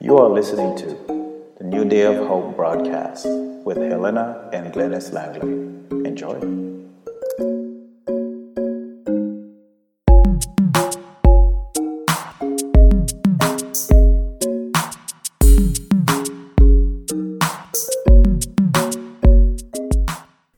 You 0.00 0.18
are 0.18 0.28
listening 0.28 0.76
to 0.78 0.86
the 1.58 1.64
New 1.64 1.84
Day 1.84 2.02
of 2.02 2.26
Hope 2.26 2.56
broadcast 2.56 3.26
with 3.64 3.76
Helena 3.76 4.50
and 4.52 4.72
Glennis 4.72 5.12
Langley. 5.12 5.48
Enjoy. 6.06 6.38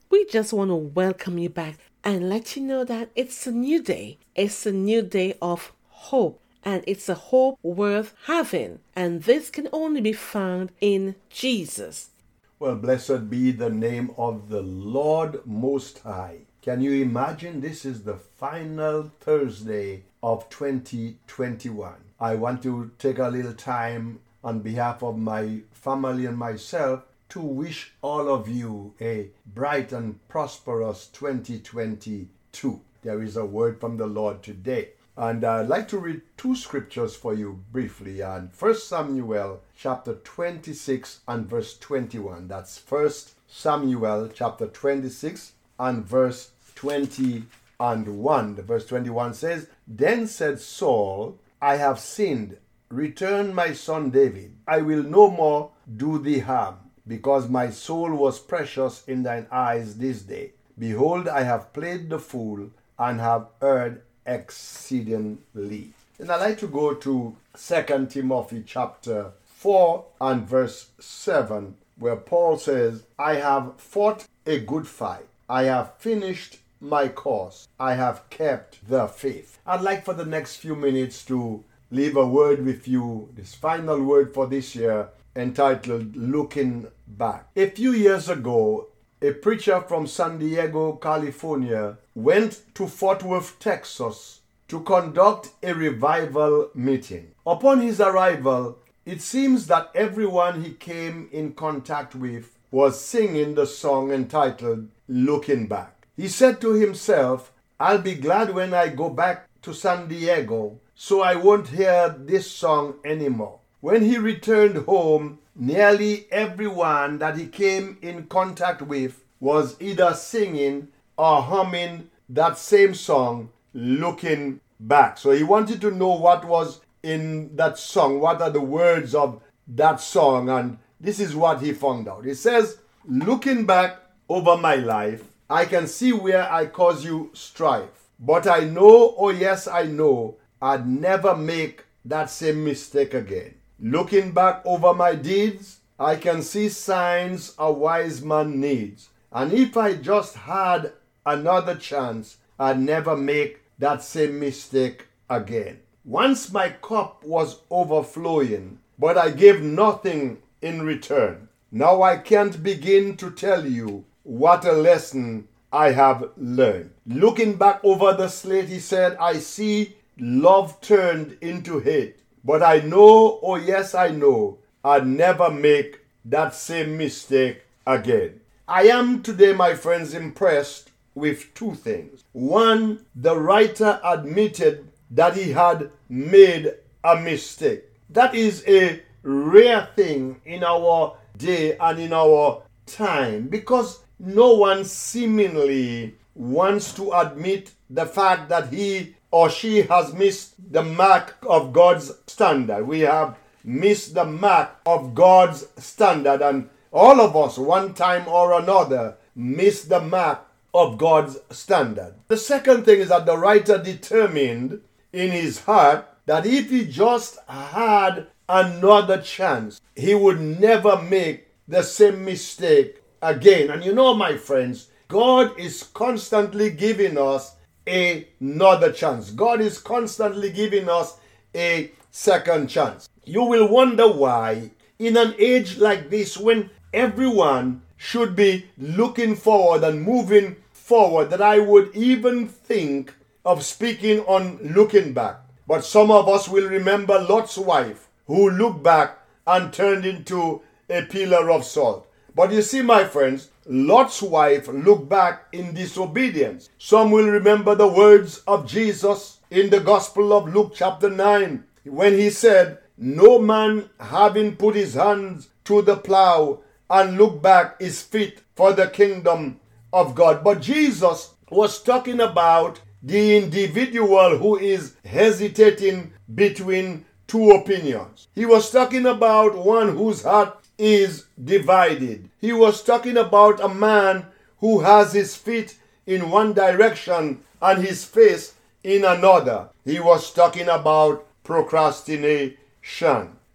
We 0.09 0.25
just 0.25 0.53
want 0.53 0.71
to 0.71 0.75
welcome 0.75 1.37
you 1.37 1.49
back 1.49 1.77
and 2.03 2.29
let 2.29 2.55
you 2.55 2.61
know 2.61 2.83
that 2.83 3.09
it's 3.15 3.47
a 3.47 3.51
new 3.51 3.81
day. 3.81 4.17
It's 4.35 4.65
a 4.65 4.71
new 4.71 5.01
day 5.01 5.35
of 5.41 5.71
hope 5.89 6.41
and 6.65 6.83
it's 6.87 7.07
a 7.07 7.13
hope 7.13 7.59
worth 7.61 8.15
having. 8.25 8.79
And 8.95 9.23
this 9.23 9.49
can 9.51 9.69
only 9.71 10.01
be 10.01 10.13
found 10.13 10.71
in 10.81 11.15
Jesus. 11.29 12.09
Well, 12.57 12.75
blessed 12.75 13.29
be 13.29 13.51
the 13.51 13.69
name 13.69 14.11
of 14.17 14.49
the 14.49 14.61
Lord 14.61 15.45
Most 15.45 15.99
High. 15.99 16.39
Can 16.63 16.81
you 16.81 16.93
imagine 16.93 17.61
this 17.61 17.85
is 17.85 18.03
the 18.03 18.15
final 18.15 19.11
Thursday 19.19 20.03
of 20.23 20.49
2021? 20.49 21.93
I 22.19 22.35
want 22.35 22.63
to 22.63 22.91
take 22.97 23.19
a 23.19 23.27
little 23.27 23.53
time 23.53 24.19
on 24.43 24.61
behalf 24.61 25.03
of 25.03 25.17
my 25.17 25.59
family 25.71 26.25
and 26.25 26.37
myself 26.37 27.03
to 27.29 27.41
wish 27.41 27.93
all 28.01 28.29
of 28.29 28.47
you 28.47 28.93
a 29.01 29.29
bright 29.45 29.91
and 29.91 30.25
prosperous 30.27 31.07
2022. 31.07 32.81
There 33.03 33.21
is 33.21 33.37
a 33.37 33.45
word 33.45 33.79
from 33.79 33.97
the 33.97 34.07
Lord 34.07 34.41
today. 34.41 34.89
And 35.17 35.45
I'd 35.45 35.69
like 35.69 35.87
to 35.89 35.97
read 35.97 36.21
two 36.35 36.55
scriptures 36.55 37.15
for 37.15 37.33
you 37.33 37.63
briefly. 37.71 38.19
And 38.19 38.51
First 38.51 38.89
Samuel 38.89 39.61
chapter 39.75 40.15
26 40.15 41.21
and 41.27 41.49
verse 41.49 41.77
21. 41.77 42.49
That's 42.49 42.77
First 42.77 43.35
Samuel 43.47 44.29
chapter 44.33 44.67
26 44.67 45.53
and 45.79 46.05
verse 46.05 46.51
21. 46.75 48.55
The 48.55 48.61
verse 48.61 48.85
21 48.87 49.33
says, 49.35 49.69
Then 49.87 50.27
said 50.27 50.59
Saul, 50.59 51.37
I 51.61 51.77
have 51.77 51.99
sinned. 51.99 52.57
Return 52.89 53.53
my 53.53 53.71
son 53.71 54.09
David. 54.09 54.55
I 54.67 54.81
will 54.81 55.03
no 55.03 55.29
more 55.31 55.71
do 55.95 56.19
thee 56.19 56.39
harm, 56.39 56.75
because 57.07 57.49
my 57.49 57.69
soul 57.69 58.13
was 58.13 58.39
precious 58.39 59.03
in 59.07 59.23
thine 59.23 59.47
eyes 59.49 59.97
this 59.97 60.21
day. 60.21 60.51
Behold, 60.77 61.29
I 61.29 61.43
have 61.43 61.71
played 61.71 62.09
the 62.09 62.19
fool 62.19 62.69
and 62.99 63.19
have 63.21 63.47
erred 63.61 64.01
exceedingly. 64.25 65.93
And 66.19 66.31
I'd 66.31 66.41
like 66.41 66.59
to 66.59 66.67
go 66.67 66.93
to 66.93 67.35
2 67.57 68.07
Timothy 68.09 68.63
chapter 68.65 69.31
4 69.45 70.05
and 70.21 70.47
verse 70.47 70.89
7, 70.99 71.75
where 71.97 72.15
Paul 72.15 72.57
says, 72.57 73.03
I 73.19 73.35
have 73.35 73.73
fought 73.77 74.27
a 74.45 74.59
good 74.59 74.87
fight. 74.87 75.27
I 75.49 75.63
have 75.63 75.95
finished 75.97 76.59
my 76.79 77.07
course. 77.07 77.67
I 77.79 77.95
have 77.95 78.29
kept 78.29 78.87
the 78.87 79.07
faith. 79.07 79.59
I'd 79.65 79.81
like 79.81 80.05
for 80.05 80.13
the 80.13 80.25
next 80.25 80.57
few 80.57 80.75
minutes 80.75 81.25
to 81.25 81.63
leave 81.91 82.15
a 82.15 82.25
word 82.25 82.65
with 82.65 82.87
you, 82.87 83.29
this 83.35 83.55
final 83.55 84.01
word 84.01 84.33
for 84.33 84.47
this 84.47 84.75
year, 84.75 85.09
entitled 85.35 86.15
Looking 86.15 86.87
Back. 87.07 87.47
A 87.55 87.69
few 87.69 87.91
years 87.91 88.29
ago, 88.29 88.87
a 89.25 89.33
preacher 89.33 89.81
from 89.81 90.05
San 90.05 90.37
Diego, 90.37 90.93
California, 90.93 91.97
went 92.13 92.61
to 92.75 92.87
Fort 92.87 93.23
Worth, 93.23 93.57
Texas 93.59 94.41
to 94.67 94.81
conduct 94.81 95.49
a 95.63 95.73
revival 95.73 96.69
meeting. 96.75 97.31
Upon 97.45 97.81
his 97.81 97.99
arrival, 97.99 98.77
it 99.05 99.21
seems 99.21 99.67
that 99.67 99.91
everyone 99.95 100.63
he 100.63 100.71
came 100.71 101.29
in 101.31 101.53
contact 101.53 102.15
with 102.15 102.57
was 102.71 102.99
singing 102.99 103.55
the 103.55 103.65
song 103.65 104.11
entitled 104.11 104.89
Looking 105.07 105.67
Back. 105.67 106.07
He 106.15 106.27
said 106.27 106.61
to 106.61 106.73
himself, 106.73 107.51
I'll 107.79 108.01
be 108.01 108.15
glad 108.15 108.53
when 108.53 108.73
I 108.73 108.89
go 108.89 109.09
back 109.09 109.47
to 109.63 109.73
San 109.73 110.07
Diego 110.07 110.79
so 110.93 111.21
I 111.21 111.35
won't 111.35 111.67
hear 111.67 112.15
this 112.17 112.49
song 112.49 112.95
anymore. 113.03 113.59
When 113.81 114.03
he 114.03 114.17
returned 114.17 114.77
home, 114.85 115.39
nearly 115.55 116.27
everyone 116.31 117.19
that 117.19 117.37
he 117.37 117.47
came 117.47 117.97
in 118.01 118.25
contact 118.27 118.81
with 118.81 119.23
was 119.39 119.79
either 119.81 120.13
singing 120.13 120.89
or 121.17 121.41
humming 121.41 122.09
that 122.29 122.57
same 122.57 122.93
song, 122.93 123.49
Looking 123.73 124.59
Back. 124.79 125.17
So 125.17 125.31
he 125.31 125.43
wanted 125.43 125.79
to 125.81 125.91
know 125.91 126.15
what 126.15 126.45
was 126.45 126.81
in 127.03 127.55
that 127.55 127.77
song, 127.77 128.19
what 128.19 128.41
are 128.41 128.49
the 128.49 128.61
words 128.61 129.15
of 129.15 129.41
that 129.67 129.99
song, 130.01 130.49
and 130.49 130.77
this 130.99 131.19
is 131.19 131.35
what 131.35 131.61
he 131.61 131.71
found 131.71 132.07
out. 132.07 132.25
He 132.25 132.33
says, 132.33 132.79
Looking 133.07 133.65
back 133.65 133.99
over 134.27 134.57
my 134.57 134.75
life, 134.75 135.23
I 135.49 135.65
can 135.65 135.87
see 135.87 136.11
where 136.11 136.51
I 136.51 136.65
caused 136.65 137.05
you 137.05 137.29
strife. 137.33 138.09
But 138.19 138.47
I 138.47 138.61
know, 138.61 139.13
oh 139.17 139.29
yes, 139.29 139.67
I 139.67 139.83
know, 139.83 140.37
I'd 140.61 140.87
never 140.87 141.35
make 141.35 141.85
that 142.05 142.29
same 142.29 142.63
mistake 142.63 143.13
again. 143.13 143.55
Looking 143.87 144.31
back 144.31 144.63
over 144.65 144.95
my 144.95 145.13
deeds, 145.13 145.81
I 145.99 146.15
can 146.15 146.41
see 146.41 146.69
signs 146.69 147.53
a 147.59 147.71
wise 147.71 148.19
man 148.19 148.59
needs. 148.59 149.09
And 149.31 149.53
if 149.53 149.77
I 149.77 149.93
just 149.93 150.33
had 150.33 150.93
another 151.23 151.75
chance, 151.75 152.37
I'd 152.57 152.79
never 152.79 153.15
make 153.15 153.59
that 153.77 154.01
same 154.01 154.39
mistake 154.39 155.05
again. 155.29 155.81
Once 156.03 156.51
my 156.51 156.69
cup 156.69 157.23
was 157.23 157.59
overflowing, 157.69 158.79
but 158.97 159.19
I 159.19 159.29
gave 159.29 159.61
nothing 159.61 160.39
in 160.63 160.81
return. 160.81 161.47
Now 161.71 162.01
I 162.01 162.17
can't 162.17 162.63
begin 162.63 163.15
to 163.17 163.29
tell 163.29 163.67
you 163.67 164.03
what 164.23 164.65
a 164.65 164.71
lesson 164.71 165.47
I 165.71 165.91
have 165.91 166.31
learned. 166.37 166.89
Looking 167.05 167.53
back 167.53 167.81
over 167.83 168.13
the 168.13 168.29
slate, 168.29 168.67
he 168.67 168.79
said, 168.79 169.15
I 169.17 169.33
see 169.33 169.97
love 170.17 170.81
turned 170.81 171.37
into 171.39 171.77
hate. 171.77 172.17
But 172.45 172.61
I 172.61 172.79
know, 172.79 173.39
oh 173.41 173.55
yes, 173.55 173.95
I 173.95 174.09
know, 174.09 174.59
I'd 174.83 175.07
never 175.07 175.49
make 175.49 176.01
that 176.25 176.53
same 176.53 176.95
mistake 176.95 177.63
again. 177.87 178.39
I 178.67 178.83
am 178.83 179.23
today, 179.23 179.51
my 179.53 179.73
friends, 179.73 180.13
impressed 180.13 180.91
with 181.15 181.51
two 181.55 181.73
things. 181.73 182.23
One, 182.33 183.05
the 183.15 183.35
writer 183.35 183.99
admitted 184.03 184.91
that 185.09 185.35
he 185.35 185.53
had 185.53 185.89
made 186.07 186.71
a 187.03 187.15
mistake. 187.15 187.85
That 188.11 188.35
is 188.35 188.63
a 188.67 189.01
rare 189.23 189.89
thing 189.95 190.39
in 190.45 190.63
our 190.63 191.17
day 191.37 191.77
and 191.77 191.99
in 191.99 192.13
our 192.13 192.61
time 192.85 193.47
because 193.47 194.01
no 194.19 194.53
one 194.53 194.85
seemingly 194.85 196.15
wants 196.35 196.93
to 196.93 197.11
admit 197.11 197.71
the 197.89 198.05
fact 198.05 198.49
that 198.49 198.71
he 198.71 199.14
or 199.35 199.49
she 199.49 199.81
has 199.81 200.13
missed 200.13 200.53
the 200.71 200.81
mark 200.81 201.35
of 201.45 201.73
God's 201.73 202.09
standard. 202.25 202.87
We 202.87 203.01
have 203.01 203.37
missed 203.65 204.13
the 204.13 204.23
mark 204.23 204.77
of 204.85 205.13
God's 205.13 205.67
standard, 205.75 206.41
and 206.41 206.69
all 206.93 207.19
of 207.19 207.35
us, 207.35 207.57
one 207.57 207.93
time 207.93 208.29
or 208.29 208.53
another, 208.53 209.17
miss 209.35 209.83
the 209.83 209.99
mark 209.99 210.39
of 210.73 210.97
God's 210.97 211.37
standard. 211.49 212.13
The 212.29 212.37
second 212.37 212.85
thing 212.85 213.01
is 213.01 213.09
that 213.09 213.25
the 213.25 213.37
writer 213.37 213.77
determined 213.77 214.79
in 215.11 215.31
his 215.31 215.65
heart 215.65 216.07
that 216.27 216.45
if 216.45 216.69
he 216.69 216.85
just 216.85 217.37
had 217.49 218.27
another 218.47 219.21
chance, 219.21 219.81
he 219.97 220.15
would 220.15 220.39
never 220.39 221.01
make 221.01 221.47
the 221.67 221.83
same 221.83 222.23
mistake 222.23 223.01
again. 223.21 223.69
And 223.69 223.83
you 223.83 223.93
know, 223.93 224.13
my 224.13 224.37
friends, 224.37 224.87
God 225.09 225.59
is 225.59 225.83
constantly 225.83 226.69
giving 226.69 227.17
us 227.17 227.55
another 227.87 228.91
chance. 228.91 229.31
God 229.31 229.61
is 229.61 229.77
constantly 229.77 230.51
giving 230.51 230.89
us 230.89 231.17
a 231.55 231.91
second 232.11 232.67
chance. 232.67 233.09
You 233.23 233.43
will 233.43 233.67
wonder 233.67 234.11
why, 234.11 234.71
in 234.99 235.17
an 235.17 235.35
age 235.37 235.77
like 235.77 236.09
this, 236.09 236.37
when 236.37 236.69
everyone 236.93 237.81
should 237.97 238.35
be 238.35 238.65
looking 238.77 239.35
forward 239.35 239.83
and 239.83 240.01
moving 240.01 240.55
forward, 240.71 241.29
that 241.29 241.41
I 241.41 241.59
would 241.59 241.95
even 241.95 242.47
think 242.47 243.13
of 243.43 243.63
speaking 243.63 244.19
on 244.21 244.57
looking 244.61 245.13
back. 245.13 245.37
But 245.67 245.85
some 245.85 246.11
of 246.11 246.29
us 246.29 246.47
will 246.47 246.69
remember 246.69 247.19
Lot's 247.19 247.57
wife, 247.57 248.07
who 248.27 248.49
looked 248.49 248.83
back 248.83 249.19
and 249.47 249.73
turned 249.73 250.05
into 250.05 250.61
a 250.89 251.01
pillar 251.03 251.49
of 251.49 251.65
salt. 251.65 252.07
But 252.35 252.51
you 252.51 252.61
see, 252.61 252.81
my 252.81 253.05
friends, 253.05 253.49
Lot's 253.67 254.21
wife 254.21 254.67
looked 254.67 255.09
back 255.09 255.47
in 255.51 255.73
disobedience. 255.73 256.69
Some 256.77 257.09
will 257.09 257.27
remember 257.27 257.73
the 257.73 257.87
words 257.87 258.43
of 258.47 258.67
Jesus 258.67 259.39
in 259.49 259.71
the 259.71 259.79
Gospel 259.79 260.33
of 260.33 260.53
Luke, 260.53 260.73
chapter 260.75 261.09
9, 261.09 261.63
when 261.85 262.13
he 262.13 262.29
said, 262.29 262.77
No 262.95 263.39
man 263.39 263.89
having 263.99 264.55
put 264.55 264.75
his 264.75 264.93
hands 264.93 265.49
to 265.63 265.81
the 265.81 265.97
plow 265.97 266.61
and 266.91 267.17
look 267.17 267.41
back 267.41 267.77
is 267.79 268.03
fit 268.03 268.43
for 268.55 268.71
the 268.71 268.87
kingdom 268.87 269.59
of 269.91 270.13
God. 270.13 270.43
But 270.43 270.61
Jesus 270.61 271.33
was 271.49 271.81
talking 271.81 272.19
about 272.19 272.81
the 273.01 273.37
individual 273.37 274.37
who 274.37 274.57
is 274.57 274.95
hesitating 275.03 276.13
between 276.35 277.05
two 277.27 277.51
opinions. 277.51 278.27
He 278.35 278.45
was 278.45 278.69
talking 278.69 279.07
about 279.07 279.57
one 279.57 279.95
whose 279.95 280.21
heart 280.21 280.64
is 280.77 281.25
divided. 281.41 282.29
He 282.39 282.53
was 282.53 282.83
talking 282.83 283.17
about 283.17 283.59
a 283.59 283.69
man 283.69 284.25
who 284.59 284.81
has 284.81 285.13
his 285.13 285.35
feet 285.35 285.77
in 286.05 286.29
one 286.29 286.53
direction 286.53 287.39
and 287.61 287.83
his 287.83 288.03
face 288.03 288.53
in 288.83 289.03
another. 289.03 289.69
He 289.83 289.99
was 289.99 290.31
talking 290.31 290.67
about 290.67 291.25
procrastination. 291.43 292.57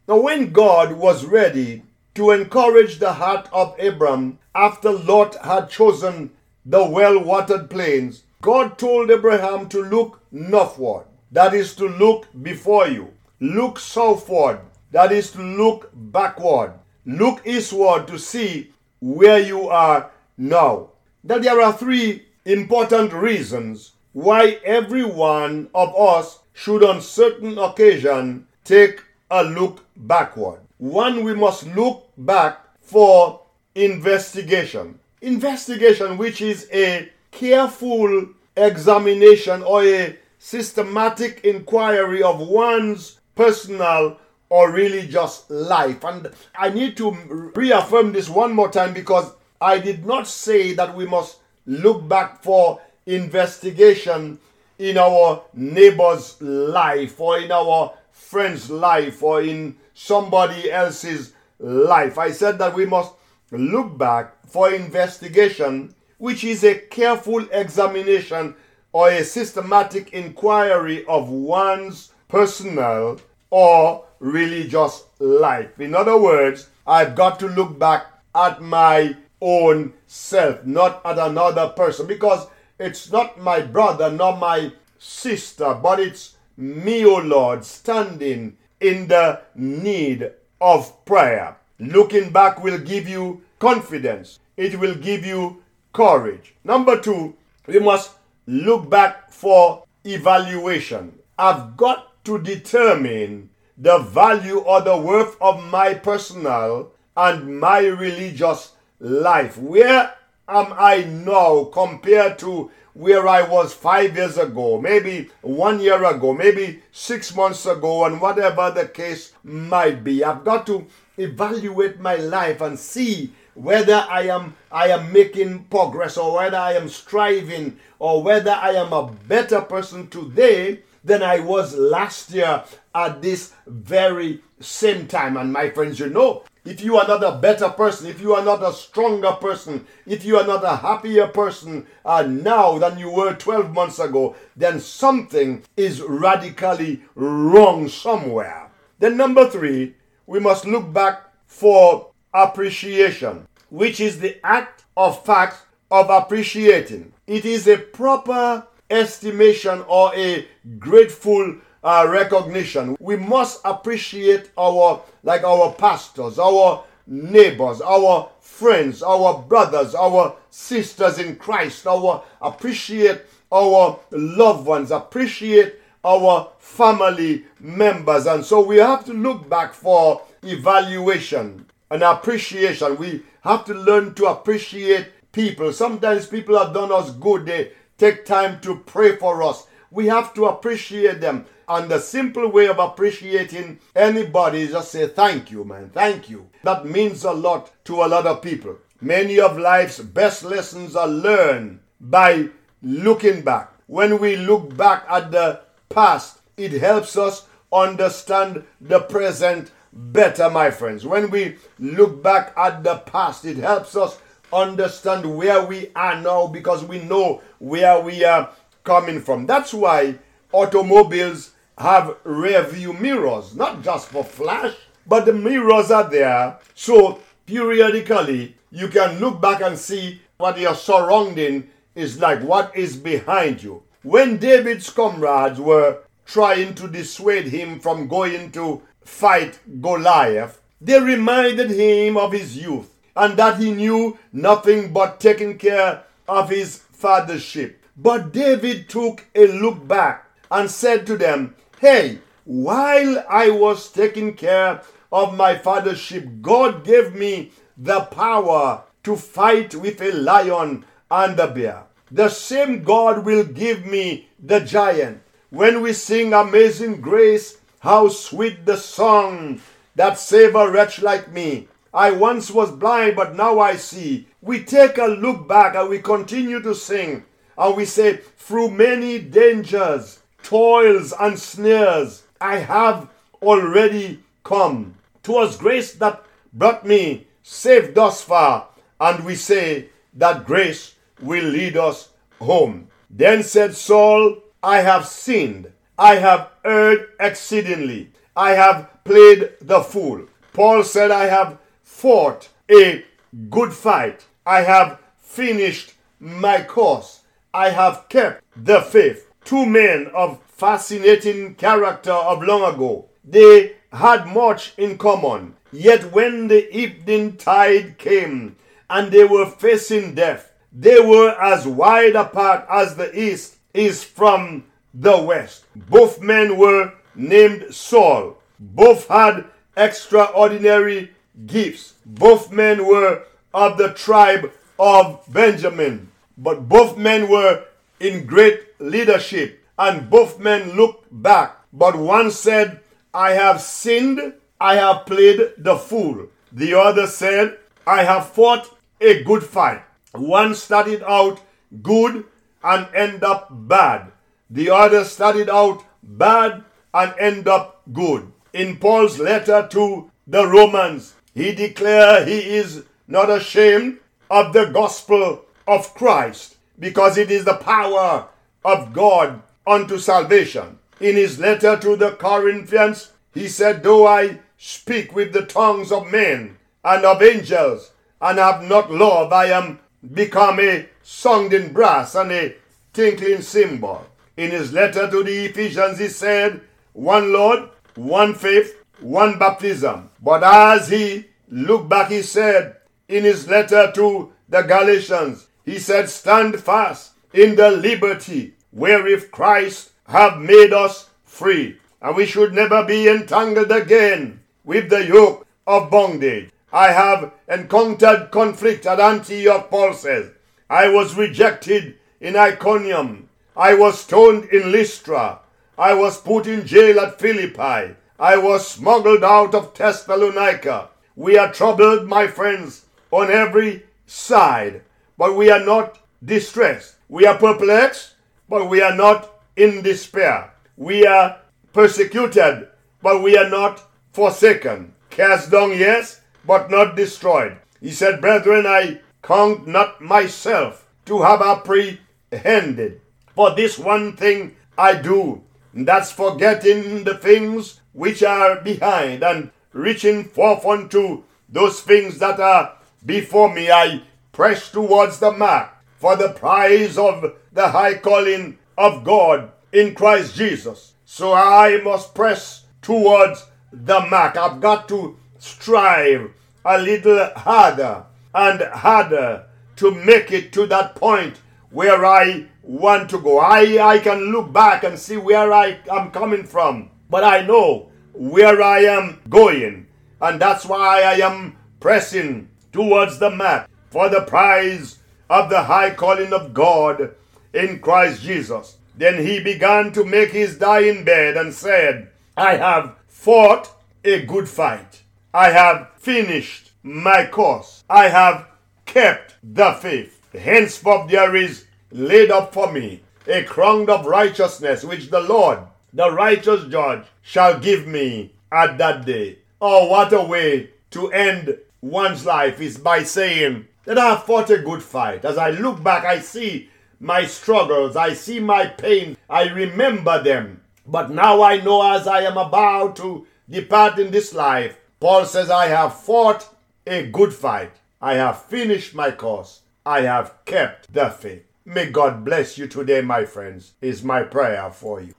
Now, 0.09 0.19
when 0.21 0.53
God 0.53 0.93
was 0.93 1.25
ready 1.25 1.83
to 2.15 2.31
encourage 2.33 2.99
the 2.99 3.13
heart 3.13 3.49
of 3.53 3.79
Abram 3.79 4.39
after 4.55 4.91
Lot 4.91 5.37
had 5.45 5.71
chosen 5.71 6.31
the 6.65 6.85
well 6.85 7.19
watered 7.23 7.71
plains, 7.71 8.25
God 8.43 8.79
told 8.79 9.11
Abraham 9.11 9.69
to 9.69 9.83
look 9.83 10.21
northward, 10.33 11.05
that 11.31 11.55
is 11.55 11.75
to 11.77 11.89
look 11.89 12.27
before 12.43 12.89
you, 12.89 13.13
look 13.39 13.79
southward, 13.79 14.61
that 14.91 15.13
is 15.13 15.31
to 15.33 15.43
look 15.43 15.91
backward, 15.95 16.73
look 17.05 17.47
eastward 17.47 18.06
to 18.08 18.19
see 18.19 18.73
where 19.00 19.38
you 19.38 19.69
are 19.69 20.11
now. 20.37 20.91
That 21.25 21.43
there 21.43 21.61
are 21.61 21.73
three 21.73 22.26
important 22.44 23.12
reasons 23.12 23.93
why 24.12 24.58
every 24.64 25.05
one 25.05 25.69
of 25.75 25.94
us 25.97 26.41
should 26.52 26.82
on 26.82 27.00
certain 27.00 27.58
occasion 27.58 28.47
take 28.64 29.02
a 29.31 29.44
look 29.44 29.85
backward. 29.97 30.61
One, 30.79 31.25
we 31.25 31.35
must 31.35 31.67
look 31.75 32.08
back 32.17 32.58
for 32.81 33.43
investigation. 33.75 34.99
Investigation, 35.20 36.19
which 36.19 36.41
is 36.41 36.69
a 36.73 37.11
careful 37.31 38.29
examination 38.56 39.62
or 39.62 39.85
a 39.85 40.19
systematic 40.38 41.44
inquiry 41.44 42.23
of 42.23 42.41
one's 42.41 43.20
personal 43.35 44.19
or 44.50 44.70
religious 44.70 45.49
life. 45.49 46.05
And 46.05 46.31
I 46.58 46.69
need 46.69 46.97
to 46.99 47.12
reaffirm 47.55 48.12
this 48.12 48.29
one 48.29 48.52
more 48.52 48.70
time 48.70 48.93
because 48.93 49.32
I 49.61 49.79
did 49.79 50.05
not 50.05 50.26
say 50.26 50.75
that 50.75 50.94
we 50.94 51.06
must 51.06 51.38
look 51.67 52.06
back 52.06 52.43
for 52.43 52.81
investigation 53.06 54.38
in 54.79 54.99
our 54.99 55.43
neighbor's 55.55 56.41
life 56.43 57.20
or 57.20 57.38
in 57.38 57.52
our 57.52 57.94
friend's 58.11 58.70
life 58.70 59.23
or 59.23 59.43
in 59.43 59.76
somebody 59.94 60.70
else's 60.70 61.32
life. 61.58 62.19
I 62.19 62.32
said 62.32 62.58
that 62.58 62.75
we 62.75 62.87
must 62.87 63.12
look 63.52 63.97
back 63.97 64.35
for 64.47 64.73
investigation, 64.73 65.94
which 66.19 66.43
is 66.44 66.64
a 66.64 66.75
careful 66.75 67.47
examination 67.52 68.55
or 68.93 69.11
a 69.11 69.23
systematic 69.23 70.12
inquiry 70.12 71.05
of 71.06 71.29
one's 71.29 72.12
personal 72.29 73.20
or 73.50 74.05
religious 74.21 75.05
life. 75.19 75.81
In 75.81 75.95
other 75.95 76.17
words, 76.17 76.69
I've 76.87 77.17
got 77.17 77.41
to 77.41 77.49
look 77.49 77.79
back 77.79 78.07
at 78.35 78.63
my 78.63 79.17
own 79.41 79.95
self, 80.07 80.65
not 80.65 81.01
at 81.05 81.19
another 81.19 81.71
person, 81.71 82.07
because 82.07 82.47
it's 82.79 83.11
not 83.11 83.41
my 83.41 83.61
brother 83.61 84.11
nor 84.11 84.37
my 84.37 84.73
sister, 84.99 85.75
but 85.75 85.99
it's 85.99 86.37
me, 86.57 87.05
O 87.05 87.17
Lord, 87.17 87.65
standing 87.65 88.57
in 88.81 89.09
the 89.09 89.41
need 89.55 90.31
of 90.61 91.05
prayer. 91.05 91.57
Looking 91.79 92.31
back 92.31 92.63
will 92.63 92.79
give 92.79 93.09
you 93.09 93.43
confidence, 93.59 94.39
it 94.57 94.79
will 94.79 94.95
give 94.95 95.25
you 95.25 95.63
courage. 95.93 96.55
Number 96.63 97.01
two, 97.01 97.35
we 97.67 97.79
must 97.79 98.13
look 98.47 98.91
back 98.91 99.33
for 99.33 99.85
evaluation. 100.05 101.19
I've 101.39 101.77
got 101.77 102.25
to 102.25 102.39
determine 102.39 103.49
the 103.81 103.99
value 103.99 104.59
or 104.59 104.82
the 104.82 104.97
worth 104.97 105.41
of 105.41 105.65
my 105.65 105.94
personal 105.94 106.93
and 107.17 107.59
my 107.59 107.79
religious 107.79 108.73
life. 109.00 109.56
Where 109.56 110.15
am 110.47 110.75
I 110.77 111.05
now 111.05 111.65
compared 111.65 112.38
to 112.41 112.71
where 112.93 113.27
I 113.27 113.43
was 113.43 113.73
five 113.73 114.17
years 114.17 114.37
ago, 114.37 114.79
maybe 114.79 115.31
one 115.41 115.81
year 115.81 116.05
ago, 116.05 116.35
maybe 116.35 116.82
six 116.93 117.35
months 117.35 117.65
ago, 117.65 118.05
and 118.05 118.21
whatever 118.21 118.71
the 118.71 118.87
case 118.87 119.32
might 119.44 120.05
be? 120.05 120.23
I've 120.23 120.44
got 120.44 120.67
to 120.67 120.87
evaluate 121.17 122.00
my 122.00 122.17
life 122.17 122.61
and 122.61 122.79
see 122.79 123.33
whether 123.55 124.06
I 124.11 124.23
am 124.23 124.56
I 124.71 124.88
am 124.88 125.12
making 125.12 125.65
progress 125.65 126.17
or 126.19 126.35
whether 126.35 126.56
I 126.56 126.75
am 126.75 126.88
striving 126.88 127.79
or 127.99 128.23
whether 128.23 128.53
I 128.53 128.73
am 128.73 128.93
a 128.93 129.11
better 129.26 129.61
person 129.62 130.09
today 130.09 130.81
than 131.05 131.23
I 131.23 131.41
was 131.41 131.75
last 131.76 132.31
year 132.31 132.64
at 132.94 133.23
this 133.23 133.52
very 133.67 134.43
same 134.61 135.06
time. 135.06 135.37
And 135.37 135.52
my 135.52 135.70
friends, 135.70 135.99
you 135.99 136.08
know, 136.08 136.44
if 136.64 136.82
you 136.82 136.97
are 136.99 137.08
not 137.08 137.25
a 137.25 137.38
better 137.38 137.70
person, 137.70 138.08
if 138.08 138.20
you 138.20 138.35
are 138.35 138.44
not 138.44 138.62
a 138.62 138.73
stronger 138.73 139.32
person, 139.32 139.87
if 140.06 140.25
you 140.25 140.37
are 140.37 140.47
not 140.47 140.62
a 140.62 140.76
happier 140.76 141.26
person 141.26 141.87
uh, 142.05 142.23
now 142.23 142.79
than 142.79 142.99
you 142.99 143.11
were 143.11 143.35
12 143.35 143.73
months 143.73 143.99
ago, 143.99 144.37
then 144.56 144.79
something 144.79 145.62
is 145.76 146.02
radically 146.02 147.02
wrong 147.14 147.88
somewhere. 147.88 148.70
Then, 148.99 149.17
number 149.17 149.49
three, 149.49 149.94
we 150.26 150.38
must 150.38 150.67
look 150.67 150.93
back 150.93 151.23
for 151.47 152.11
appreciation, 152.35 153.49
which 153.70 153.99
is 153.99 154.20
the 154.20 154.38
act 154.44 154.85
of 154.97 155.25
fact 155.25 155.64
of 155.91 156.11
appreciating. 156.11 157.12
It 157.26 157.44
is 157.44 157.67
a 157.67 157.79
proper 157.79 158.67
estimation 158.91 159.83
or 159.89 160.15
a 160.15 160.47
grateful 160.79 161.57
uh, 161.83 162.07
recognition. 162.09 162.97
We 163.01 163.17
must 163.17 163.61
appreciate 163.65 164.51
our, 164.59 165.03
like 165.23 165.45
our 165.45 165.73
pastors, 165.73 166.39
our 166.39 166.85
neighbors, 167.07 167.81
our 167.81 168.31
friends, 168.41 169.03
our 169.03 169.43
brothers, 169.43 169.95
our 169.95 170.37
sisters 170.51 171.19
in 171.19 171.37
Christ, 171.37 171.87
our 171.87 172.23
appreciate 172.41 173.23
our 173.53 173.99
loved 174.11 174.67
ones, 174.67 174.91
appreciate 174.91 175.77
our 176.05 176.51
family 176.59 177.45
members. 177.59 178.27
And 178.27 178.45
so 178.45 178.65
we 178.65 178.77
have 178.77 179.05
to 179.07 179.13
look 179.13 179.49
back 179.49 179.75
for 179.75 180.23
evaluation 180.43 181.67
and 181.91 182.03
appreciation. 182.03 182.97
We 182.97 183.23
have 183.43 183.65
to 183.67 183.75
learn 183.75 184.15
to 184.15 184.27
appreciate 184.27 185.09
people. 185.33 185.73
Sometimes 185.73 186.27
people 186.27 186.59
have 186.59 186.75
done 186.75 186.93
us 186.93 187.11
good. 187.11 187.47
They 187.47 187.73
take 188.00 188.25
time 188.25 188.61
to 188.62 188.76
pray 188.76 189.17
for 189.17 189.43
us. 189.43 189.67
We 189.91 190.06
have 190.06 190.32
to 190.35 190.47
appreciate 190.47 191.20
them. 191.20 191.44
And 191.69 191.88
the 191.88 192.00
simple 192.00 192.49
way 192.49 192.67
of 192.67 192.79
appreciating 192.79 193.79
anybody 193.94 194.62
is 194.62 194.70
just 194.70 194.91
say, 194.91 195.06
Thank 195.06 195.50
you, 195.50 195.62
man. 195.64 195.91
Thank 195.91 196.29
you. 196.29 196.49
That 196.64 196.87
means 196.87 197.25
a 197.25 197.33
lot 197.33 197.71
to 197.85 198.02
a 198.02 198.09
lot 198.09 198.26
of 198.26 198.42
people. 198.42 198.78
Many 199.00 199.38
of 199.38 199.57
life's 199.57 200.00
best 200.00 200.42
lessons 200.42 200.97
are 200.97 201.09
learned 201.09 201.80
by 202.00 202.49
looking 202.83 203.42
back. 203.42 203.73
When 203.87 204.19
we 204.19 204.37
look 204.37 204.76
back 204.76 205.04
at 205.09 205.30
the 205.30 205.61
past, 205.88 206.40
it 206.57 206.73
helps 206.73 207.16
us 207.16 207.47
understand 207.73 208.64
the 208.80 209.00
present 209.00 209.71
better, 209.92 210.50
my 210.50 210.71
friends. 210.71 211.07
When 211.07 211.30
we 211.30 211.57
look 211.78 212.23
back 212.23 212.52
at 212.57 212.83
the 212.83 212.97
past, 212.97 213.45
it 213.45 213.57
helps 213.57 213.97
us 213.97 214.19
understand 214.52 215.37
where 215.37 215.64
we 215.64 215.90
are 215.95 216.21
now 216.21 216.47
because 216.47 216.85
we 216.85 217.00
know 217.00 217.42
where 217.59 218.00
we 218.00 218.25
are 218.25 218.50
coming 218.85 219.21
from. 219.21 219.47
That's 219.47 219.73
why 219.73 220.19
automobiles 220.52 221.52
have 221.78 222.16
rear 222.25 222.62
view 222.62 222.92
mirrors, 222.92 223.54
not 223.54 223.83
just 223.83 224.09
for 224.09 224.25
flash, 224.25 224.75
but 225.07 225.25
the 225.25 225.33
mirrors 225.33 225.90
are 225.90 226.09
there. 226.09 226.59
So 226.75 227.21
periodically 227.47 228.57
you 228.71 228.88
can 228.88 229.19
look 229.19 229.40
back 229.40 229.61
and 229.62 229.78
see 229.78 230.21
what 230.37 230.59
your 230.59 230.75
surrounding 230.75 231.69
is 231.95 232.21
like, 232.21 232.40
what 232.42 232.75
is 232.76 232.97
behind 232.97 233.62
you. 233.62 233.83
When 234.02 234.38
David's 234.38 234.88
comrades 234.90 235.61
were 235.61 235.99
trying 236.25 236.75
to 236.76 236.88
dissuade 236.88 237.47
him 237.47 237.80
from 237.80 238.09
going 238.09 238.52
to 238.52 238.83
fight 239.04 239.59
Goliath, 239.80 240.61
they 240.80 240.99
reminded 240.99 241.71
him 241.71 242.16
of 242.16 242.33
his 242.33 242.57
youth 242.57 242.90
and 243.17 243.37
that 243.37 243.59
he 243.59 243.73
knew 243.73 244.19
nothing 244.33 244.93
but 244.93 245.21
taking 245.21 245.59
care 245.59 246.05
of 246.29 246.50
his 246.50 246.79
father's 246.79 247.43
sheep. 247.43 247.76
But 247.97 248.33
David 248.33 248.88
took 248.88 249.26
a 249.35 249.47
look 249.47 249.87
back 249.87 250.26
and 250.50 250.71
said 250.71 251.07
to 251.07 251.17
them, 251.17 251.55
Hey, 251.81 252.21
while 252.45 253.25
I 253.29 253.50
was 253.50 253.90
taking 253.90 254.35
care 254.35 254.83
of 255.12 255.37
my 255.37 255.57
father's 255.57 255.99
sheep, 255.99 256.43
God 256.43 256.85
gave 256.85 257.14
me 257.14 257.52
the 257.76 258.00
power 258.00 258.83
to 259.05 259.17
fight 259.17 259.75
with 259.75 260.00
a 260.00 260.12
lion 260.12 260.85
and 261.11 261.38
a 261.38 261.49
bear. 261.49 261.85
The 262.11 262.29
same 262.29 262.83
God 262.83 263.25
will 263.25 263.45
give 263.45 263.87
me 263.87 264.29
the 264.38 264.61
giant. 264.61 265.23
When 265.50 265.81
we 265.81 265.93
sing 265.93 266.33
Amazing 266.33 267.00
Grace, 267.00 267.59
how 267.81 268.09
sweet 268.09 268.67
the 268.67 268.76
song 268.76 269.61
that 269.97 270.19
save 270.19 270.55
a 270.55 270.71
wretch 270.71 271.02
like 271.02 271.33
me. 271.33 271.69
I 271.92 272.12
once 272.12 272.50
was 272.50 272.70
blind, 272.70 273.16
but 273.16 273.35
now 273.35 273.59
I 273.59 273.76
see. 273.76 274.28
We 274.40 274.62
take 274.62 274.99
a 274.99 275.06
look 275.06 275.49
back 275.49 275.75
and 275.75 275.88
we 275.88 275.99
continue 275.99 276.61
to 276.62 276.75
sing. 276.75 277.25
And 277.59 277.76
we 277.76 277.85
say, 277.85 278.18
through 278.37 278.70
many 278.70 279.18
dangers, 279.18 280.20
toils 280.42 281.12
and 281.18 281.38
snares. 281.38 282.23
I 282.40 282.56
have 282.59 283.09
already 283.42 284.20
come. 284.44 284.94
'Twas 285.23 285.56
grace 285.56 285.92
that 285.94 286.23
brought 286.52 286.87
me 286.87 287.26
safe 287.42 287.94
thus 287.94 288.23
far, 288.23 288.68
and 288.99 289.25
we 289.25 289.35
say 289.35 289.90
that 290.14 290.47
grace 290.47 290.94
will 291.20 291.44
lead 291.44 291.76
us 291.76 292.09
home. 292.38 292.88
Then 293.11 293.42
said 293.42 293.75
Saul, 293.76 294.38
I 294.62 294.80
have 294.80 295.06
sinned. 295.06 295.73
I 295.99 296.16
have 296.16 296.49
erred 296.64 297.09
exceedingly. 297.20 298.11
I 298.35 298.52
have 298.52 298.88
played 299.04 299.52
the 299.61 299.80
fool. 299.80 300.26
Paul 300.52 300.82
said, 300.82 301.11
I 301.11 301.26
have 301.26 301.59
fought 301.90 302.49
a 302.70 303.04
good 303.50 303.73
fight. 303.73 304.25
I 304.47 304.62
have 304.62 305.00
finished 305.18 305.92
my 306.18 306.62
course. 306.62 307.20
I 307.52 307.70
have 307.70 308.09
kept 308.09 308.42
the 308.56 308.80
faith. 308.80 309.26
Two 309.44 309.66
men 309.66 310.06
of 310.14 310.40
fascinating 310.44 311.56
character 311.56 312.12
of 312.12 312.42
long 312.42 312.75
ago. 312.75 313.09
They 313.25 313.76
had 313.92 314.26
much 314.26 314.73
in 314.78 314.99
common. 314.99 315.56
Yet 315.73 316.12
when 316.12 316.49
the 316.49 316.75
evening 316.75 317.37
tide 317.37 317.99
came 317.99 318.56
and 318.88 319.11
they 319.11 319.25
were 319.25 319.47
facing 319.47 320.14
death, 320.14 320.52
they 320.73 321.00
were 321.00 321.30
as 321.40 321.66
wide 321.66 322.14
apart 322.14 322.66
as 322.70 322.94
the 322.94 323.11
east 323.18 323.56
is 323.75 324.04
from 324.04 324.64
the 324.94 325.20
west. 325.20 325.66
Both 325.75 326.23
men 326.23 326.56
were 326.56 326.94
named 327.14 327.75
Saul. 327.75 328.38
Both 328.59 329.09
had 329.09 329.47
extraordinary 329.76 331.11
gifts. 331.47 331.95
Both 332.05 332.53
men 332.53 332.87
were 332.87 333.25
of 333.53 333.79
the 333.79 333.93
tribe 333.95 334.53
of 334.79 335.23
Benjamin. 335.29 336.11
But 336.37 336.69
both 336.69 336.97
men 336.97 337.29
were 337.29 337.65
in 337.99 338.27
great 338.27 338.81
leadership, 338.81 339.63
and 339.79 340.09
both 340.09 340.39
men 340.39 340.77
looked 340.77 341.07
back. 341.11 341.57
But 341.73 341.97
one 341.97 342.31
said, 342.31 342.81
I 343.13 343.33
have 343.33 343.61
sinned, 343.61 344.35
I 344.61 344.77
have 344.77 345.07
played 345.07 345.53
the 345.59 345.77
fool. 345.77 346.29
The 346.53 346.75
other 346.75 347.07
said, 347.07 347.59
I 347.87 348.05
have 348.05 348.31
fought 348.31 348.75
a 349.01 349.23
good 349.23 349.45
fight. 349.45 349.83
One 350.13 350.55
started 350.55 351.03
out 351.03 351.41
good 351.83 352.25
and 352.63 352.89
end 352.95 353.23
up 353.23 353.49
bad. 353.51 354.13
The 354.51 354.71
other 354.71 355.05
started 355.05 355.49
out 355.49 355.85
bad 356.03 356.65
and 356.93 357.15
end 357.19 357.49
up 357.49 357.83
good. 357.93 358.33
In 358.53 358.77
Paul's 358.79 359.19
letter 359.19 359.69
to 359.71 360.11
the 360.27 360.47
Romans, 360.47 361.15
he 361.35 361.53
declared 361.53 362.29
he 362.29 362.41
is 362.41 362.85
not 363.07 363.31
ashamed 363.31 363.99
of 364.31 364.53
the 364.53 364.67
gospel 364.67 365.45
of 365.67 365.95
Christ 365.95 366.57
because 366.79 367.19
it 367.19 367.31
is 367.31 367.45
the 367.45 367.55
power 367.55 368.29
of 368.65 368.93
God 368.93 369.43
unto 369.67 369.99
salvation. 369.99 370.79
In 371.01 371.17
his 371.17 371.39
letter 371.39 371.77
to 371.79 371.97
the 371.97 372.13
Corinthians, 372.13 373.13
he 373.33 373.49
said, 373.49 373.83
Though 373.83 374.07
I 374.07 374.41
speak 374.59 375.15
with 375.15 375.33
the 375.33 375.47
tongues 375.47 375.93
of 375.93 376.11
men 376.11 376.59
and 376.85 377.05
of 377.05 377.23
angels 377.23 377.93
and 378.21 378.39
have 378.39 378.65
not 378.65 378.91
love, 378.91 379.33
I 379.33 379.47
am 379.47 379.79
become 380.13 380.61
a 380.61 380.89
sounding 381.03 381.73
brass 381.73 382.15
and 382.15 382.33
a 382.33 382.55
tinkling 382.93 383.43
cymbal. 383.43 384.07
In 384.37 384.51
his 384.51 384.73
letter 384.73 385.11
to 385.11 385.23
the 385.23 385.47
Ephesians, 385.47 385.99
he 385.99 386.09
said, 386.09 386.61
One 386.93 387.33
Lord, 387.33 387.71
one 387.95 388.35
faith, 388.35 388.80
one 389.02 389.38
baptism. 389.38 390.11
But 390.23 390.42
as 390.42 390.88
he 390.88 391.26
looked 391.49 391.88
back, 391.88 392.11
he 392.11 392.23
said 392.23 392.76
in 393.09 393.25
his 393.25 393.49
letter 393.49 393.90
to 393.95 394.33
the 394.49 394.62
Galatians, 394.62 395.49
he 395.64 395.78
said, 395.78 396.09
Stand 396.09 396.61
fast 396.61 397.12
in 397.33 397.57
the 397.57 397.71
liberty 397.71 398.54
wherewith 398.73 399.30
Christ 399.30 399.90
have 400.07 400.38
made 400.38 400.73
us 400.73 401.11
free. 401.25 401.78
And 402.02 402.16
we 402.16 402.26
should 402.26 402.54
never 402.54 402.85
be 402.85 403.09
entangled 403.09 403.71
again 403.71 404.40
with 404.64 404.88
the 404.88 405.04
yoke 405.04 405.47
of 405.66 405.90
bondage. 405.90 406.50
I 406.73 406.92
have 406.92 407.33
encountered 407.49 408.30
conflict 408.30 408.87
at 408.87 409.00
Antioch, 409.00 409.71
Paul 409.71 409.92
says. 409.92 410.30
I 410.69 410.88
was 410.88 411.16
rejected 411.16 411.97
in 412.21 412.37
Iconium. 412.37 413.28
I 413.57 413.75
was 413.75 414.00
stoned 414.00 414.45
in 414.50 414.71
Lystra. 414.71 415.40
I 415.76 415.95
was 415.95 416.21
put 416.21 416.47
in 416.47 416.66
jail 416.66 417.00
at 417.00 417.19
Philippi. 417.19 417.97
I 418.21 418.37
was 418.37 418.69
smuggled 418.69 419.25
out 419.25 419.55
of 419.55 419.73
Thessalonica. 419.73 420.91
We 421.17 421.39
are 421.39 421.50
troubled, 421.50 422.07
my 422.07 422.27
friends, 422.27 422.85
on 423.11 423.31
every 423.31 423.85
side, 424.05 424.83
but 425.17 425.35
we 425.35 425.50
are 425.50 425.65
not 425.65 425.99
distressed. 426.23 426.97
We 427.09 427.25
are 427.25 427.39
perplexed, 427.39 428.17
but 428.47 428.69
we 428.69 428.83
are 428.83 428.95
not 428.95 429.41
in 429.57 429.81
despair. 429.81 430.53
We 430.77 431.07
are 431.07 431.39
persecuted, 431.73 432.69
but 433.00 433.23
we 433.23 433.39
are 433.39 433.49
not 433.49 433.89
forsaken. 434.12 434.93
Cast 435.09 435.50
down, 435.50 435.71
yes, 435.71 436.21
but 436.45 436.71
not 436.71 436.97
destroyed. 436.97 437.57
He 437.81 437.91
said, 437.91 438.21
Brethren, 438.21 438.67
I 438.67 439.00
count 439.23 439.67
not 439.67 440.03
myself 440.03 440.87
to 441.07 441.23
have 441.23 441.41
apprehended. 441.41 443.00
For 443.35 443.55
this 443.55 443.79
one 443.79 444.15
thing 444.15 444.57
I 444.77 444.97
do, 444.97 445.43
that's 445.75 446.12
forgetting 446.12 447.05
the 447.05 447.17
things 447.17 447.81
which 447.93 448.23
are 448.23 448.61
behind 448.61 449.23
and 449.23 449.50
reaching 449.73 450.25
forth 450.25 450.65
unto 450.65 451.23
those 451.49 451.81
things 451.81 452.19
that 452.19 452.41
are 452.41 452.77
before 453.05 453.53
me. 453.53 453.71
I 453.71 454.03
press 454.33 454.71
towards 454.71 455.19
the 455.19 455.33
mark 455.33 455.71
for 455.97 456.17
the 456.17 456.31
prize 456.31 456.99
of 456.99 457.35
the 457.53 457.69
high 457.69 457.95
calling 457.95 458.59
of 458.77 459.05
God 459.05 459.53
in 459.73 459.95
Christ 459.95 460.35
Jesus. 460.35 460.95
So 461.05 461.33
I 461.35 461.81
must 461.83 462.15
press 462.15 462.65
towards 462.83 463.47
the 463.73 464.00
mark. 464.00 464.37
I've 464.37 464.61
got 464.61 464.89
to 464.89 465.19
strive 465.39 466.33
a 466.65 466.79
little 466.79 467.31
harder 467.37 468.05
and 468.35 468.61
harder 468.62 469.47
to 469.77 469.91
make 469.91 470.31
it 470.31 470.53
to 470.53 470.67
that 470.67 470.95
point 470.95 471.41
where 471.71 472.05
I 472.05 472.47
want 472.71 473.11
to 473.11 473.19
go. 473.19 473.41
I, 473.41 473.95
I 473.95 473.99
can 473.99 474.31
look 474.31 474.53
back 474.53 474.85
and 474.85 474.97
see 474.97 475.17
where 475.17 475.53
I 475.53 475.81
am 475.91 476.12
coming 476.12 476.45
from, 476.45 476.91
but 477.11 477.25
I 477.25 477.45
know 477.45 477.91
where 478.12 478.62
I 478.62 478.81
am 478.81 479.21
going, 479.29 479.89
and 480.21 480.41
that's 480.41 480.65
why 480.65 481.03
I 481.03 481.15
am 481.15 481.57
pressing 481.81 482.49
towards 482.73 483.19
the 483.19 483.31
mark 483.31 483.69
for 483.91 484.09
the 484.09 484.21
prize 484.23 484.99
of 485.29 485.50
the 485.50 485.65
high 485.65 485.91
calling 485.91 486.33
of 486.33 486.55
God 486.55 487.15
in 487.53 487.81
Christ 487.81 488.23
Jesus. 488.23 488.77
Then 488.97 489.25
he 489.25 489.41
began 489.41 489.93
to 489.93 490.05
make 490.05 490.31
his 490.31 490.57
dying 490.57 491.05
bed 491.05 491.37
and 491.37 491.53
said, 491.53 492.11
I 492.37 492.55
have 492.57 492.95
fought 493.09 493.69
a 494.05 494.25
good 494.25 494.49
fight. 494.49 495.03
I 495.35 495.50
have 495.50 495.91
finished 495.99 496.71
my 496.85 497.27
course. 497.27 497.83
I 497.91 498.09
have 498.09 498.47
kept 498.87 499.35
the 499.43 499.73
faith. 499.73 500.21
Henceforth 500.33 501.11
there 501.11 501.35
is 501.35 501.67
laid 501.90 502.30
up 502.30 502.52
for 502.52 502.73
me 502.73 503.02
a 503.26 503.44
crown 503.44 503.88
of 503.90 504.06
righteousness 504.06 504.85
which 504.85 505.11
the 505.11 505.20
Lord, 505.20 505.59
the 505.92 506.11
righteous 506.11 506.64
judge, 506.68 507.04
shall 507.23 507.59
give 507.59 507.87
me 507.87 508.32
at 508.50 508.78
that 508.78 509.04
day. 509.04 509.38
Oh, 509.61 509.87
what 509.87 510.12
a 510.12 510.23
way 510.23 510.70
to 510.92 511.12
end 511.12 511.59
one's 511.80 512.26
life 512.26 512.61
is 512.61 512.78
by 512.78 513.02
saying 513.02 513.66
that 513.85 513.99
I 513.99 514.11
have 514.11 514.25
fought 514.25 514.50
a 514.50 514.59
good 514.59 514.82
fight. 514.82 515.25
As 515.25 515.38
I 515.38 515.50
look 515.50 515.82
back, 515.82 516.04
I 516.04 516.20
see 516.20 516.70
my 516.99 517.25
struggles, 517.25 517.97
I 517.97 518.14
see 518.14 518.40
my 518.40 518.66
pain, 518.66 519.16
I 519.28 519.49
remember 519.49 520.23
them. 520.23 520.62
But 520.87 521.11
now 521.11 521.42
I 521.42 521.61
know 521.61 521.82
as 521.92 522.06
I 522.06 522.23
am 522.23 522.37
about 522.37 522.97
to 522.97 523.26
depart 523.49 523.99
in 523.99 524.11
this 524.11 524.35
life, 524.35 524.78
Paul 524.99 525.25
says, 525.25 525.50
I 525.50 525.68
have 525.68 526.00
fought 526.00 526.49
a 526.87 527.06
good 527.06 527.32
fight. 527.32 527.73
I 528.02 528.14
have 528.14 528.42
finished 528.44 528.94
my 528.94 529.11
course. 529.11 529.61
I 529.85 530.02
have 530.02 530.35
kept 530.44 530.92
the 530.92 531.11
faith. 531.11 531.44
May 531.73 531.89
God 531.89 532.25
bless 532.25 532.59
you 532.59 532.67
today, 532.67 533.00
my 533.00 533.25
friends, 533.25 533.75
is 533.81 534.03
my 534.03 534.25
prayer 534.25 534.73
for 534.73 535.00
you. 535.00 535.15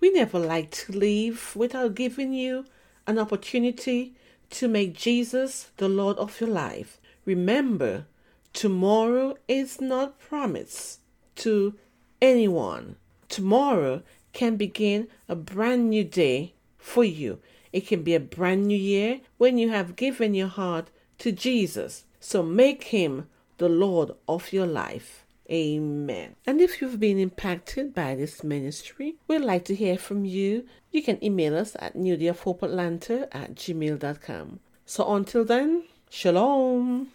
We 0.00 0.10
never 0.10 0.36
like 0.36 0.72
to 0.72 0.90
leave 0.90 1.54
without 1.54 1.94
giving 1.94 2.32
you 2.32 2.64
an 3.06 3.20
opportunity 3.20 4.14
to 4.50 4.66
make 4.66 4.94
Jesus 4.94 5.70
the 5.76 5.88
Lord 5.88 6.16
of 6.18 6.40
your 6.40 6.50
life. 6.50 7.00
Remember, 7.24 8.06
tomorrow 8.52 9.36
is 9.46 9.80
not 9.80 10.18
promised 10.18 10.98
to 11.36 11.74
anyone. 12.20 12.96
Tomorrow 13.28 14.02
can 14.32 14.56
begin 14.56 15.06
a 15.28 15.36
brand 15.36 15.88
new 15.88 16.02
day 16.02 16.54
for 16.78 17.04
you. 17.04 17.38
It 17.72 17.86
can 17.86 18.02
be 18.02 18.16
a 18.16 18.18
brand 18.18 18.66
new 18.66 18.76
year 18.76 19.20
when 19.38 19.56
you 19.56 19.70
have 19.70 19.94
given 19.94 20.34
your 20.34 20.48
heart 20.48 20.90
to 21.18 21.30
Jesus. 21.30 22.06
So 22.18 22.42
make 22.42 22.84
him 22.88 23.28
the 23.58 23.68
Lord 23.68 24.10
of 24.26 24.52
your 24.52 24.66
life. 24.66 25.21
Amen. 25.52 26.36
And 26.46 26.60
if 26.62 26.80
you've 26.80 26.98
been 26.98 27.18
impacted 27.18 27.92
by 27.92 28.14
this 28.14 28.42
ministry, 28.42 29.16
we'd 29.28 29.40
like 29.40 29.66
to 29.66 29.74
hear 29.74 29.98
from 29.98 30.24
you. 30.24 30.66
You 30.90 31.02
can 31.02 31.22
email 31.22 31.56
us 31.56 31.76
at 31.78 31.94
newdayofhopeatlanta 31.94 33.28
at 33.32 33.54
gmail.com. 33.54 34.60
So 34.86 35.14
until 35.14 35.44
then, 35.44 35.84
shalom. 36.08 37.08